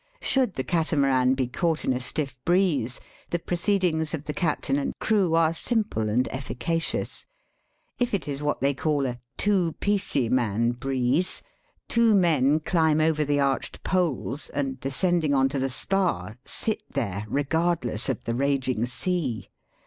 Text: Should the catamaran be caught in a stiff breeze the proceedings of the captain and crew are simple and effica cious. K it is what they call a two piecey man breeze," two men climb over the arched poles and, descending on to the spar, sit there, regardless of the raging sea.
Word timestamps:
Should 0.19 0.55
the 0.55 0.63
catamaran 0.63 1.35
be 1.35 1.45
caught 1.45 1.85
in 1.85 1.93
a 1.93 1.99
stiff 1.99 2.39
breeze 2.43 2.99
the 3.29 3.37
proceedings 3.37 4.15
of 4.15 4.23
the 4.23 4.33
captain 4.33 4.75
and 4.79 4.97
crew 4.97 5.35
are 5.35 5.53
simple 5.53 6.09
and 6.09 6.27
effica 6.31 6.81
cious. 6.81 7.27
K 7.99 8.09
it 8.11 8.27
is 8.27 8.41
what 8.41 8.61
they 8.61 8.73
call 8.73 9.05
a 9.05 9.19
two 9.37 9.75
piecey 9.79 10.27
man 10.27 10.71
breeze," 10.71 11.43
two 11.87 12.15
men 12.15 12.61
climb 12.61 12.99
over 12.99 13.23
the 13.23 13.39
arched 13.39 13.83
poles 13.83 14.49
and, 14.49 14.79
descending 14.79 15.35
on 15.35 15.47
to 15.49 15.59
the 15.59 15.69
spar, 15.69 16.39
sit 16.45 16.81
there, 16.91 17.27
regardless 17.29 18.09
of 18.09 18.23
the 18.23 18.33
raging 18.33 18.87
sea. 18.87 19.51